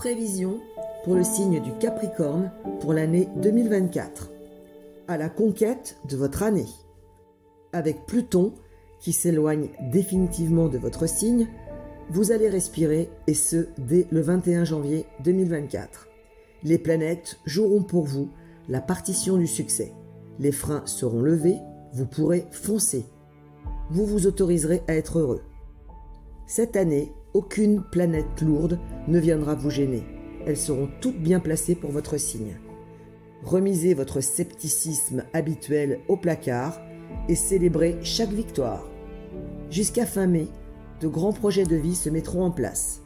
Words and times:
Prévision 0.00 0.62
pour 1.04 1.14
le 1.14 1.22
signe 1.22 1.60
du 1.60 1.72
Capricorne 1.74 2.50
pour 2.80 2.94
l'année 2.94 3.28
2024. 3.36 4.30
À 5.08 5.18
la 5.18 5.28
conquête 5.28 5.98
de 6.08 6.16
votre 6.16 6.42
année. 6.42 6.68
Avec 7.74 8.06
Pluton 8.06 8.54
qui 8.98 9.12
s'éloigne 9.12 9.68
définitivement 9.92 10.68
de 10.68 10.78
votre 10.78 11.06
signe, 11.06 11.48
vous 12.08 12.32
allez 12.32 12.48
respirer 12.48 13.10
et 13.26 13.34
ce 13.34 13.68
dès 13.76 14.06
le 14.10 14.22
21 14.22 14.64
janvier 14.64 15.04
2024. 15.22 16.08
Les 16.62 16.78
planètes 16.78 17.38
joueront 17.44 17.82
pour 17.82 18.06
vous 18.06 18.30
la 18.70 18.80
partition 18.80 19.36
du 19.36 19.46
succès. 19.46 19.92
Les 20.38 20.52
freins 20.52 20.86
seront 20.86 21.20
levés, 21.20 21.58
vous 21.92 22.06
pourrez 22.06 22.46
foncer. 22.52 23.04
Vous 23.90 24.06
vous 24.06 24.26
autoriserez 24.26 24.80
à 24.88 24.94
être 24.94 25.18
heureux. 25.18 25.42
Cette 26.46 26.76
année, 26.76 27.12
aucune 27.34 27.82
planète 27.82 28.40
lourde 28.42 28.78
ne 29.08 29.18
viendra 29.18 29.54
vous 29.54 29.70
gêner. 29.70 30.04
Elles 30.46 30.56
seront 30.56 30.88
toutes 31.00 31.20
bien 31.20 31.40
placées 31.40 31.74
pour 31.74 31.90
votre 31.90 32.16
signe. 32.16 32.58
Remisez 33.42 33.94
votre 33.94 34.20
scepticisme 34.20 35.24
habituel 35.32 36.00
au 36.08 36.16
placard 36.16 36.80
et 37.28 37.34
célébrez 37.34 37.98
chaque 38.02 38.32
victoire. 38.32 38.88
Jusqu'à 39.70 40.06
fin 40.06 40.26
mai, 40.26 40.48
de 41.00 41.08
grands 41.08 41.32
projets 41.32 41.64
de 41.64 41.76
vie 41.76 41.94
se 41.94 42.10
mettront 42.10 42.44
en 42.44 42.50
place. 42.50 43.02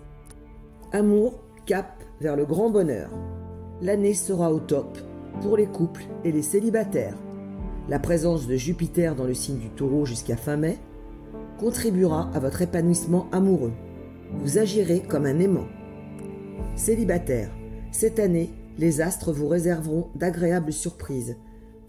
Amour, 0.92 1.40
cap 1.66 2.02
vers 2.20 2.36
le 2.36 2.46
grand 2.46 2.70
bonheur. 2.70 3.10
L'année 3.80 4.14
sera 4.14 4.52
au 4.52 4.60
top 4.60 4.98
pour 5.40 5.56
les 5.56 5.66
couples 5.66 6.04
et 6.24 6.32
les 6.32 6.42
célibataires. 6.42 7.16
La 7.88 7.98
présence 7.98 8.46
de 8.46 8.56
Jupiter 8.56 9.14
dans 9.14 9.24
le 9.24 9.34
signe 9.34 9.58
du 9.58 9.68
taureau 9.68 10.06
jusqu'à 10.06 10.36
fin 10.36 10.56
mai 10.56 10.78
contribuera 11.58 12.30
à 12.34 12.38
votre 12.38 12.62
épanouissement 12.62 13.26
amoureux. 13.30 13.72
Vous 14.42 14.58
agirez 14.58 15.00
comme 15.00 15.26
un 15.26 15.38
aimant. 15.38 15.66
Célibataire, 16.76 17.50
cette 17.92 18.18
année, 18.18 18.50
les 18.78 19.00
astres 19.00 19.32
vous 19.32 19.48
réserveront 19.48 20.08
d'agréables 20.14 20.72
surprises. 20.72 21.36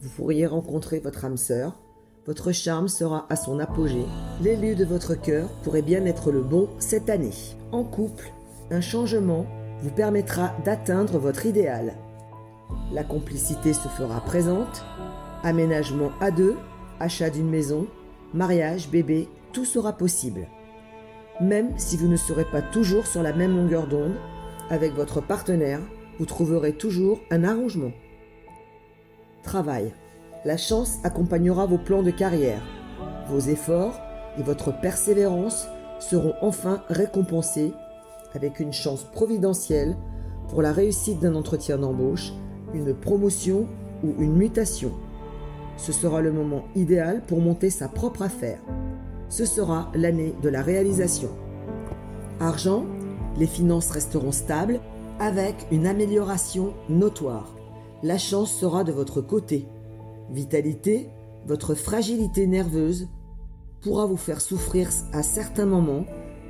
Vous 0.01 0.09
pourriez 0.09 0.45
rencontrer 0.45 0.99
votre 0.99 1.25
âme 1.25 1.37
sœur, 1.37 1.79
votre 2.25 2.51
charme 2.51 2.87
sera 2.87 3.27
à 3.29 3.35
son 3.35 3.59
apogée. 3.59 4.05
L'élu 4.41 4.75
de 4.75 4.83
votre 4.85 5.13
cœur 5.13 5.49
pourrait 5.63 5.83
bien 5.83 6.05
être 6.05 6.31
le 6.31 6.41
bon 6.41 6.69
cette 6.79 7.09
année. 7.09 7.33
En 7.71 7.83
couple, 7.83 8.31
un 8.71 8.81
changement 8.81 9.45
vous 9.81 9.91
permettra 9.91 10.55
d'atteindre 10.63 11.19
votre 11.19 11.45
idéal. 11.45 11.93
La 12.91 13.03
complicité 13.03 13.73
se 13.73 13.87
fera 13.87 14.21
présente. 14.21 14.83
Aménagement 15.43 16.11
à 16.19 16.31
deux, 16.31 16.55
achat 16.99 17.29
d'une 17.29 17.49
maison, 17.49 17.85
mariage, 18.33 18.89
bébé, 18.89 19.29
tout 19.53 19.65
sera 19.65 19.93
possible. 19.93 20.47
Même 21.41 21.73
si 21.77 21.97
vous 21.97 22.07
ne 22.07 22.15
serez 22.15 22.45
pas 22.45 22.61
toujours 22.61 23.07
sur 23.07 23.21
la 23.21 23.33
même 23.33 23.55
longueur 23.55 23.87
d'onde, 23.87 24.15
avec 24.69 24.93
votre 24.93 25.21
partenaire, 25.21 25.81
vous 26.17 26.25
trouverez 26.25 26.73
toujours 26.73 27.19
un 27.29 27.43
arrangement. 27.43 27.91
Travail. 29.43 29.93
La 30.45 30.57
chance 30.57 30.99
accompagnera 31.03 31.65
vos 31.65 31.77
plans 31.77 32.03
de 32.03 32.11
carrière. 32.11 32.61
Vos 33.27 33.39
efforts 33.39 33.99
et 34.39 34.43
votre 34.43 34.79
persévérance 34.79 35.67
seront 35.99 36.33
enfin 36.41 36.83
récompensés 36.87 37.73
avec 38.33 38.59
une 38.59 38.73
chance 38.73 39.03
providentielle 39.03 39.95
pour 40.49 40.61
la 40.61 40.71
réussite 40.71 41.19
d'un 41.19 41.35
entretien 41.35 41.77
d'embauche, 41.77 42.31
une 42.73 42.93
promotion 42.93 43.67
ou 44.03 44.13
une 44.19 44.35
mutation. 44.35 44.91
Ce 45.77 45.91
sera 45.91 46.21
le 46.21 46.31
moment 46.31 46.63
idéal 46.75 47.21
pour 47.27 47.39
monter 47.39 47.69
sa 47.69 47.87
propre 47.89 48.21
affaire. 48.21 48.59
Ce 49.29 49.45
sera 49.45 49.91
l'année 49.95 50.33
de 50.41 50.49
la 50.49 50.61
réalisation. 50.61 51.29
Argent, 52.39 52.85
les 53.37 53.47
finances 53.47 53.91
resteront 53.91 54.31
stables 54.31 54.79
avec 55.19 55.55
une 55.71 55.87
amélioration 55.87 56.73
notoire. 56.89 57.55
La 58.03 58.17
chance 58.17 58.51
sera 58.51 58.83
de 58.83 58.91
votre 58.91 59.21
côté. 59.21 59.65
Vitalité, 60.29 61.09
votre 61.47 61.75
fragilité 61.75 62.47
nerveuse 62.47 63.07
pourra 63.81 64.05
vous 64.05 64.17
faire 64.17 64.41
souffrir 64.41 64.89
à 65.13 65.23
certains 65.23 65.65
moments 65.65 66.05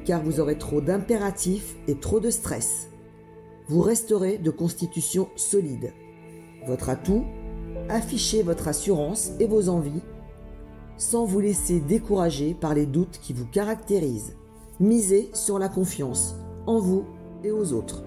car 0.06 0.22
vous 0.24 0.40
aurez 0.40 0.58
trop 0.58 0.82
d'impératifs 0.82 1.76
et 1.88 1.96
trop 1.96 2.20
de 2.20 2.30
stress. 2.30 2.90
Vous 3.68 3.82
resterez 3.82 4.38
de 4.38 4.52
constitution 4.52 5.28
solide. 5.36 5.92
Votre 6.68 6.90
atout, 6.90 7.26
affichez 7.90 8.44
votre 8.44 8.68
assurance 8.68 9.32
et 9.40 9.48
vos 9.48 9.70
envies 9.70 10.02
sans 10.98 11.26
vous 11.26 11.40
laisser 11.40 11.80
décourager 11.80 12.54
par 12.54 12.74
les 12.74 12.86
doutes 12.86 13.20
qui 13.22 13.34
vous 13.34 13.46
caractérisent. 13.46 14.36
Misez 14.80 15.30
sur 15.34 15.60
la 15.60 15.70
confiance 15.70 16.36
en 16.66 16.80
vous 16.80 17.06
et 17.44 17.52
aux 17.52 17.74
autres. 17.74 18.04